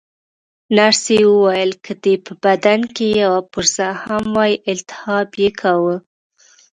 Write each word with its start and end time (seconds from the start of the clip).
نرسې 0.75 1.19
وویل: 1.31 1.71
که 1.85 1.93
دې 2.03 2.15
په 2.25 2.31
بدن 2.43 2.79
کې 2.95 3.05
یوه 3.23 3.41
پرزه 3.51 3.87
هم 4.03 4.23
وای، 4.35 4.53
التهاب 4.71 5.29
یې 5.41 5.49
کاوه. 5.59 5.95